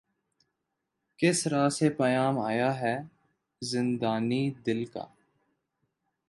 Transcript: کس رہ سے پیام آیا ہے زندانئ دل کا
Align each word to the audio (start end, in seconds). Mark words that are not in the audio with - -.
کس 1.19 1.47
رہ 1.47 1.67
سے 1.69 1.89
پیام 1.89 2.39
آیا 2.39 2.71
ہے 2.79 2.95
زندانئ 3.61 4.49
دل 4.65 4.85
کا 4.85 5.05